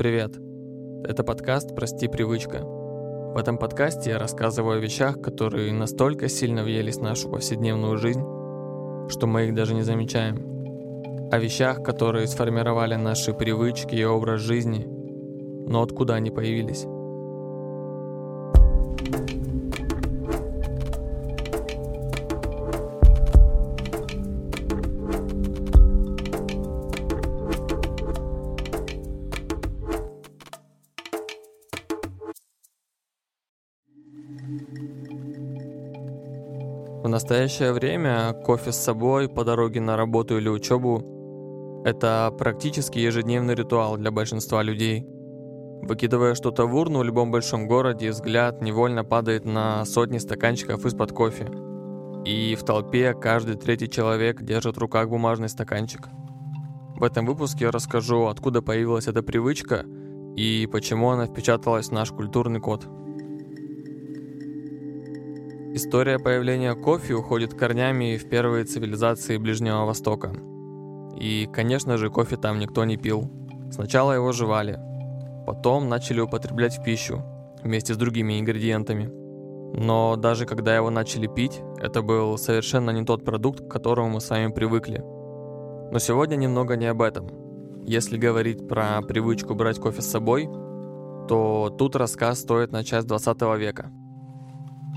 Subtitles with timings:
[0.00, 0.32] привет!
[1.04, 2.62] Это подкаст «Прости, привычка».
[2.64, 8.22] В этом подкасте я рассказываю о вещах, которые настолько сильно въелись в нашу повседневную жизнь,
[9.10, 11.28] что мы их даже не замечаем.
[11.30, 14.86] О вещах, которые сформировали наши привычки и образ жизни,
[15.68, 16.86] но откуда они появились.
[37.10, 43.96] Настоящее время кофе с собой по дороге на работу или учебу– это практически ежедневный ритуал
[43.96, 45.04] для большинства людей.
[45.82, 51.12] Выкидывая что-то в урну в любом большом городе, взгляд невольно падает на сотни стаканчиков из-под
[51.12, 51.48] кофе.
[52.24, 56.08] И в толпе каждый третий человек держит в руках бумажный стаканчик.
[56.96, 59.84] В этом выпуске я расскажу, откуда появилась эта привычка
[60.36, 62.86] и почему она впечаталась в наш культурный код–
[65.72, 70.32] История появления кофе уходит корнями в первые цивилизации Ближнего Востока.
[71.16, 73.30] И, конечно же, кофе там никто не пил.
[73.70, 74.80] Сначала его жевали,
[75.46, 77.22] потом начали употреблять в пищу
[77.62, 79.12] вместе с другими ингредиентами.
[79.72, 84.20] Но даже когда его начали пить, это был совершенно не тот продукт, к которому мы
[84.20, 85.04] с вами привыкли.
[85.92, 87.28] Но сегодня немного не об этом.
[87.86, 90.46] Если говорить про привычку брать кофе с собой,
[91.28, 93.92] то тут рассказ стоит на часть 20 века–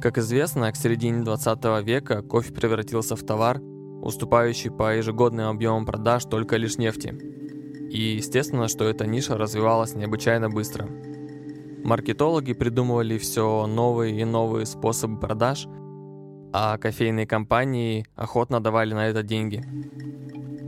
[0.00, 3.60] как известно, к середине 20 века кофе превратился в товар,
[4.02, 7.08] уступающий по ежегодным объемам продаж только лишь нефти.
[7.90, 10.88] И естественно, что эта ниша развивалась необычайно быстро.
[11.84, 15.66] Маркетологи придумывали все новые и новые способы продаж,
[16.52, 19.62] а кофейные компании охотно давали на это деньги.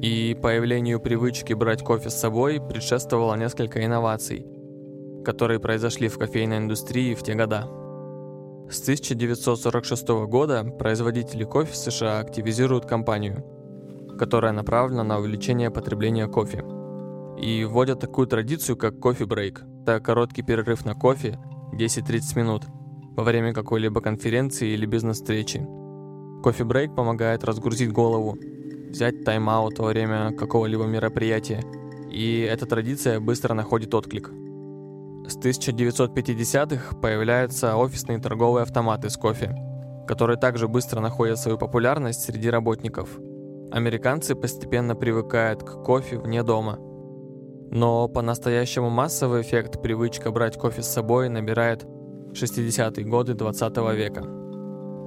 [0.03, 4.47] И появлению привычки брать кофе с собой предшествовало несколько инноваций,
[5.25, 7.86] которые произошли в кофейной индустрии в те года.
[8.69, 13.45] С 1946 года производители кофе в США активизируют кампанию,
[14.19, 16.65] которая направлена на увеличение потребления кофе.
[17.41, 19.63] И вводят такую традицию, как кофе-брейк.
[19.83, 21.39] Это короткий перерыв на кофе
[21.75, 22.65] 10-30 минут
[23.17, 25.65] во время какой-либо конференции или бизнес-встречи.
[26.43, 28.37] Кофе-брейк помогает разгрузить голову,
[28.91, 31.63] взять тайм-аут во время какого-либо мероприятия,
[32.11, 34.33] и эта традиция быстро находит отклик–
[35.29, 39.55] с 1950-х появляются офисные торговые автоматы с кофе,
[40.07, 43.19] которые также быстро находят свою популярность среди работников.
[43.73, 46.79] Американцы постепенно привыкают к кофе вне дома.
[47.71, 51.85] Но по-настоящему массовый эффект привычка брать кофе с собой набирает
[52.33, 54.23] 60-е годы 20 века.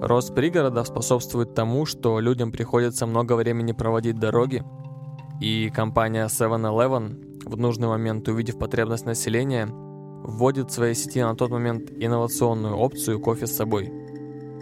[0.01, 4.63] Рост пригородов способствует тому, что людям приходится много времени проводить в дороге,
[5.41, 9.69] и компания 7-Eleven, в нужный момент увидев потребность населения,
[10.23, 13.91] вводит в своей сети на тот момент инновационную опцию кофе с собой.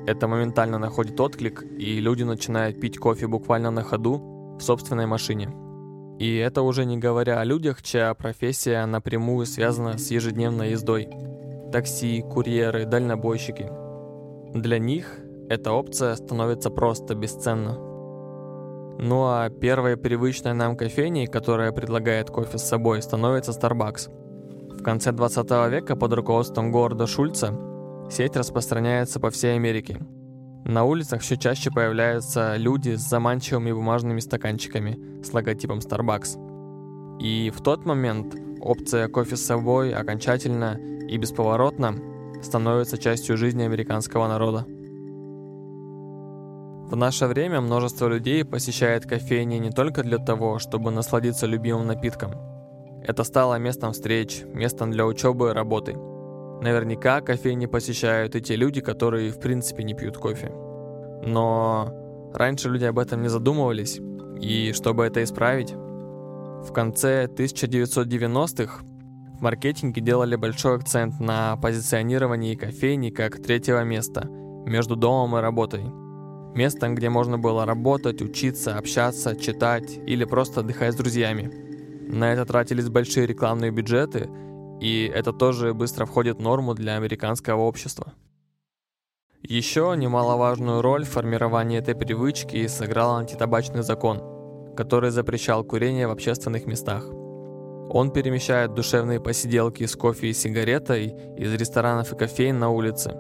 [0.05, 5.49] Это моментально находит отклик, и люди начинают пить кофе буквально на ходу в собственной машине.
[6.19, 11.09] И это уже не говоря о людях, чья профессия напрямую связана с ежедневной ездой.
[11.71, 13.69] Такси, курьеры, дальнобойщики.
[14.53, 15.19] Для них
[15.49, 17.77] эта опция становится просто бесценна.
[18.99, 24.09] Ну а первой привычной нам кофейней, которая предлагает кофе с собой, становится Starbucks–
[24.77, 27.53] в конце 20 века под руководством города Шульца
[28.09, 29.99] сеть распространяется по всей Америке.
[30.65, 37.19] На улицах все чаще появляются люди с заманчивыми бумажными стаканчиками с логотипом Starbucks.
[37.19, 40.77] И в тот момент опция кофе с собой окончательно
[41.07, 41.95] и бесповоротно
[42.43, 44.65] становится частью жизни американского народа.
[46.89, 52.33] В наше время множество людей посещает кофейни не только для того, чтобы насладиться любимым напитком–
[53.07, 55.93] это стало местом встреч, местом для учебы и работы.
[56.61, 60.51] Наверняка кофейни посещают и те люди, которые в принципе не пьют кофе.
[61.23, 61.89] Но
[62.33, 64.01] раньше люди об этом не задумывались,
[64.41, 73.09] и чтобы это исправить, в конце 1990-х в маркетинге делали большой акцент на позиционировании кофейни
[73.09, 74.27] как третьего места
[74.65, 75.85] между домом и работой.
[76.55, 81.51] Местом, где можно было работать, учиться, общаться, читать или просто отдыхать с друзьями–
[82.07, 84.29] на это тратились большие рекламные бюджеты,
[84.79, 88.13] и это тоже быстро входит в норму для американского общества.
[89.43, 94.21] Еще немаловажную роль в формировании этой привычки сыграл антитабачный закон,
[94.75, 97.05] который запрещал курение в общественных местах.
[97.89, 103.13] Он перемещает душевные посиделки с кофе и сигаретой из ресторанов и кофеин на улице,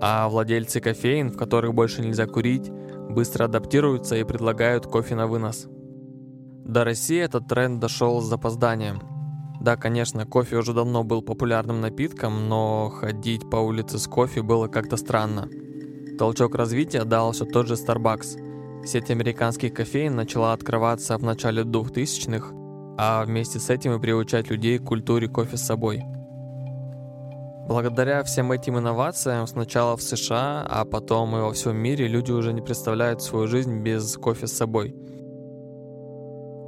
[0.00, 2.70] а владельцы кофеин, в которых больше нельзя курить,
[3.08, 5.66] быстро адаптируются и предлагают кофе на вынос–
[6.66, 9.00] до России этот тренд дошел с запозданием.
[9.60, 14.66] Да, конечно, кофе уже давно был популярным напитком, но ходить по улице с кофе было
[14.66, 15.48] как-то странно.
[16.18, 18.84] Толчок развития дал все тот же Starbucks.
[18.84, 22.48] Сеть американских кофеин начала открываться в начале 2000-х,
[22.98, 26.02] а вместе с этим и приучать людей к культуре кофе с собой.
[27.68, 32.52] Благодаря всем этим инновациям сначала в США, а потом и во всем мире люди уже
[32.52, 34.94] не представляют свою жизнь без кофе с собой.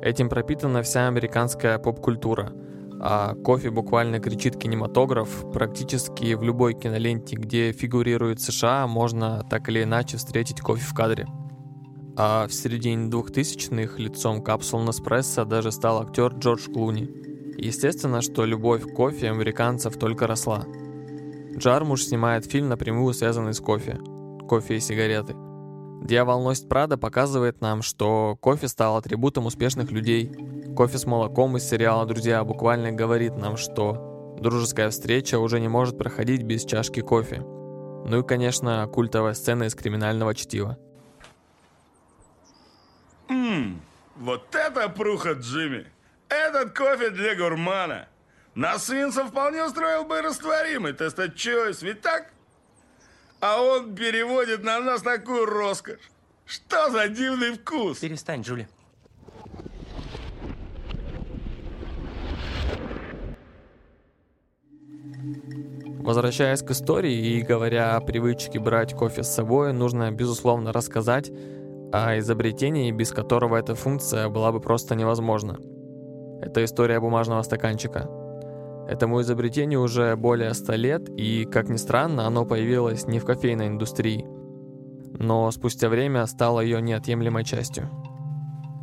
[0.03, 2.53] Этим пропитана вся американская поп-культура–
[3.00, 5.50] а кофе буквально кричит кинематограф.
[5.53, 11.27] Практически в любой киноленте, где фигурирует США, можно так или иначе встретить кофе в кадре.
[12.17, 17.09] А в середине 2000-х лицом капсул Неспрессо даже стал актер Джордж Клуни.
[17.56, 20.65] Естественно, что любовь к кофе американцев только росла.
[21.56, 24.00] Джармуш снимает фильм напрямую связанный с кофе.
[24.49, 25.35] Кофе и сигареты.
[26.08, 30.32] «Дьявол носит Прада» показывает нам, что кофе стал атрибутом успешных людей–
[30.78, 35.99] Кофе с молоком из сериала «Друзья» буквально говорит нам, что дружеская встреча уже не может
[35.99, 37.40] проходить без чашки кофе.
[37.40, 40.78] Ну и, конечно, культовая сцена из криминального чтива.
[43.26, 43.82] Ммм,
[44.14, 45.84] вот это пруха, Джимми!
[46.28, 48.06] Этот кофе для гурмана!
[48.54, 52.31] Нас свинца вполне устроил бы растворимый тест-чойс, ведь так?
[53.40, 56.11] А он переводит на нас такую роскошь.
[56.44, 57.99] Что за дивный вкус?
[57.99, 58.69] Перестань, Джули.
[66.00, 71.31] Возвращаясь к истории и говоря о привычке брать кофе с собой, нужно, безусловно, рассказать
[71.93, 75.58] о изобретении, без которого эта функция была бы просто невозможна.
[76.40, 78.08] Это история бумажного стаканчика.
[78.88, 83.69] Этому изобретению уже более 100 лет, и, как ни странно, оно появилось не в кофейной
[83.69, 84.26] индустрии,
[85.19, 87.90] но спустя время стало ее неотъемлемой частью.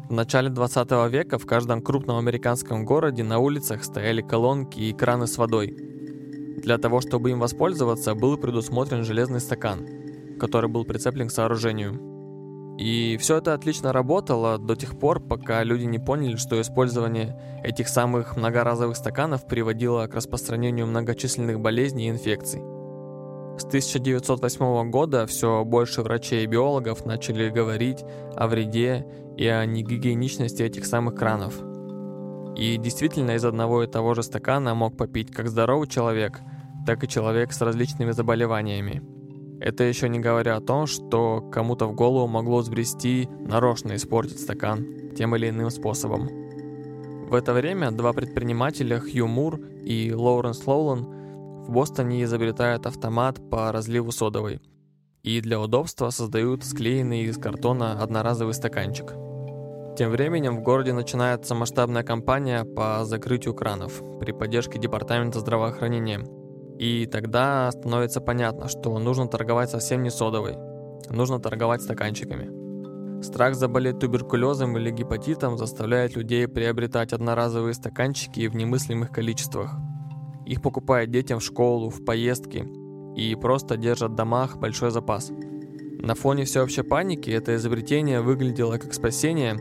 [0.08, 5.26] В начале 20 века в каждом крупном американском городе на улицах стояли колонки и краны
[5.26, 5.76] с водой–
[6.66, 9.86] для того, чтобы им воспользоваться, был предусмотрен железный стакан,
[10.40, 12.15] который был прицеплен к сооружению.
[12.78, 17.88] И все это отлично работало до тех пор, пока люди не поняли, что использование этих
[17.88, 22.62] самых многоразовых стаканов приводило к распространению многочисленных болезней и инфекций.
[23.58, 28.04] С 1908 года все больше врачей и биологов начали говорить
[28.36, 29.06] о вреде
[29.38, 31.56] и о негигиеничности этих самых кранов.
[32.58, 36.42] И действительно из одного и того же стакана мог попить как здоровый человек–
[36.86, 39.02] так и человек с различными заболеваниями.
[39.60, 44.86] Это еще не говоря о том, что кому-то в голову могло сбрести нарочно испортить стакан
[45.16, 46.30] тем или иным способом.
[47.30, 51.06] В это время два предпринимателя Хью Мур и Лоуренс Лоулан
[51.66, 54.62] в Бостоне изобретают автомат по разливу содовой
[55.24, 59.14] и для удобства создают склеенный из картона одноразовый стаканчик.
[59.98, 66.24] Тем временем в городе начинается масштабная кампания по закрытию кранов при поддержке Департамента здравоохранения–
[66.78, 70.58] и тогда становится понятно, что нужно торговать совсем не содовой.
[71.10, 73.24] Нужно торговать стаканчиками.
[73.24, 79.72] Страх заболеть туберкулезом или гепатитом заставляет людей приобретать одноразовые стаканчики в немыслимых количествах.
[80.46, 82.68] Их покупают детям в школу, в поездки
[83.16, 85.32] и просто держат в домах большой запас.
[86.00, 89.58] На фоне всеобщей паники это изобретение выглядело как спасение,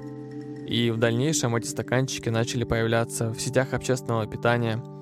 [0.66, 4.82] и в дальнейшем эти стаканчики начали появляться в сетях общественного питания–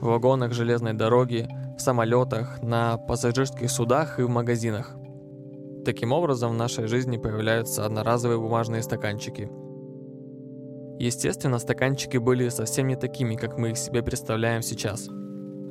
[0.00, 4.94] в вагонах железной дороги, в самолетах, на пассажирских судах и в магазинах.
[5.84, 9.50] Таким образом, в нашей жизни появляются одноразовые бумажные стаканчики.
[10.98, 15.08] Естественно, стаканчики были совсем не такими, как мы их себе представляем сейчас.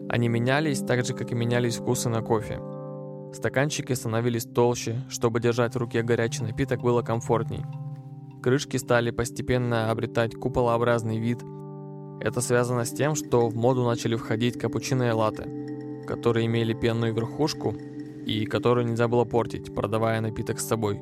[0.10, 2.60] Они менялись так же, как и менялись вкусы на кофе.
[3.34, 7.66] Стаканчики становились толще, чтобы держать в руке горячий напиток было комфортней.
[8.42, 11.40] Крышки стали постепенно обретать куполообразный вид–
[12.20, 15.48] это связано с тем, что в моду начали входить капучино и латте,
[16.08, 17.76] которые имели пенную верхушку
[18.26, 21.00] и которую нельзя было портить, продавая напиток с собой.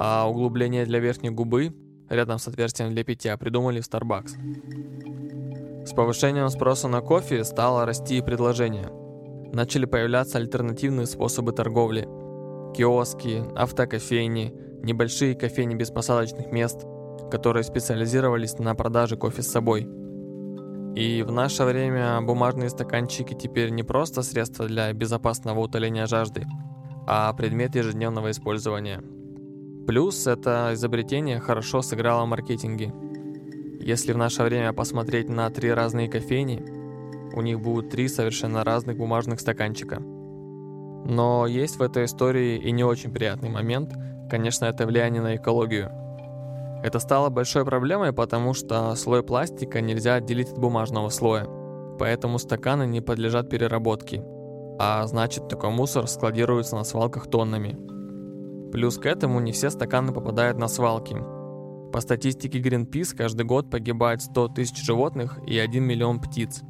[0.00, 1.74] А углубление для верхней губы,
[2.08, 5.86] рядом с отверстием для питья, придумали в Starbucks.
[5.86, 8.90] С повышением спроса на кофе стало расти и предложение.
[9.52, 12.02] Начали появляться альтернативные способы торговли.
[12.76, 14.54] Киоски, автокофейни,
[14.84, 16.86] небольшие кофейни без посадочных мест,
[17.30, 19.88] которые специализировались на продаже кофе с собой–
[20.98, 26.44] и в наше время бумажные стаканчики теперь не просто средство для безопасного утоления жажды,
[27.06, 29.00] а предмет ежедневного использования.
[29.86, 32.92] Плюс это изобретение хорошо сыграло в маркетинге.
[33.80, 36.64] Если в наше время посмотреть на три разные кофейни,
[37.32, 40.00] у них будут три совершенно разных бумажных стаканчика.
[40.00, 43.94] Но есть в этой истории и не очень приятный момент,
[44.28, 45.92] конечно, это влияние на экологию.
[46.82, 51.46] Это стало большой проблемой, потому что слой пластика нельзя отделить от бумажного слоя,
[51.98, 54.22] поэтому стаканы не подлежат переработке,
[54.78, 57.76] а значит такой мусор складируется на свалках тоннами.
[58.70, 61.16] Плюс к этому не все стаканы попадают на свалки.
[61.92, 66.60] По статистике Greenpeace каждый год погибает 100 тысяч животных и 1 миллион птиц,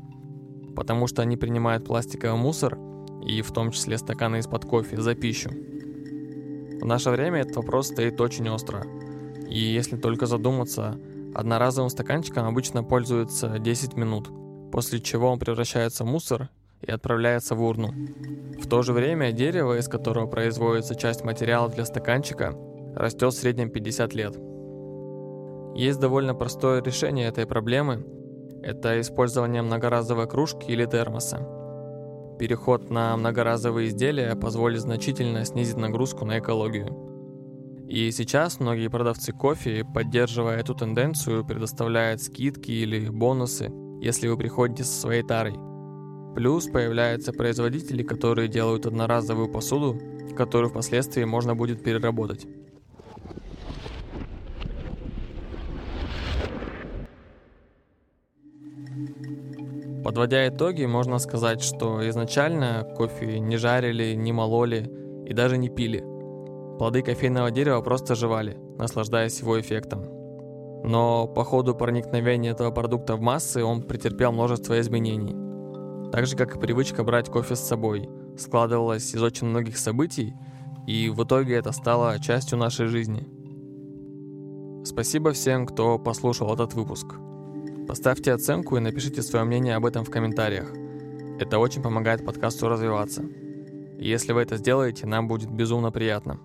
[0.75, 2.79] потому что они принимают пластиковый мусор,
[3.27, 5.51] и в том числе стаканы из-под кофе, за пищу.
[5.51, 8.87] В наше время этот вопрос стоит очень остро–
[9.49, 10.99] и если только задуматься,
[11.35, 14.29] одноразовым стаканчиком обычно пользуются 10 минут,
[14.71, 16.49] после чего он превращается в мусор
[16.81, 17.93] и отправляется в урну.
[18.61, 22.55] В то же время дерево, из которого производится часть материала для стаканчика,
[22.95, 24.37] растет в среднем 50 лет.
[25.75, 28.05] Есть довольно простое решение этой проблемы–
[28.63, 31.39] это использование многоразовой кружки или термоса.
[32.39, 37.08] Переход на многоразовые изделия позволит значительно снизить нагрузку на экологию.
[37.89, 44.85] И сейчас многие продавцы кофе, поддерживая эту тенденцию, предоставляют скидки или бонусы, если вы приходите
[44.85, 45.55] со своей тарой.
[46.35, 49.99] Плюс появляются производители, которые делают одноразовую посуду,
[50.37, 52.47] которую впоследствии можно будет переработать.
[60.05, 64.91] Подводя итоги, можно сказать, что изначально кофе не жарили, не мололи
[65.27, 66.05] и даже не пили–
[66.79, 70.05] Плоды кофейного дерева просто жевали, наслаждаясь его эффектом.
[70.85, 75.37] Но по ходу проникновения этого продукта в массы он претерпел множество изменений.
[76.13, 78.09] Так же, как и привычка брать кофе с собой,
[78.39, 80.35] складывалась из очень многих событий,
[80.87, 83.27] и в итоге это стало частью нашей жизни.
[84.85, 87.17] Спасибо всем, кто послушал этот выпуск.
[87.89, 90.73] Поставьте оценку и напишите свое мнение об этом в комментариях.
[91.41, 93.25] Это очень помогает подкасту развиваться.
[93.99, 96.39] Если вы это сделаете, нам будет безумно приятно.